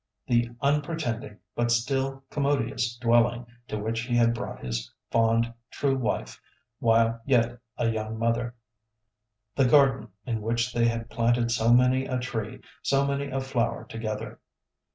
[0.25, 6.41] The unpretending, but still commodious dwelling to which he had brought his fond, true wife,
[6.79, 8.55] while yet a young mother.
[9.55, 13.83] The garden in which they had planted so many a tree, so many a flower
[13.85, 14.39] together.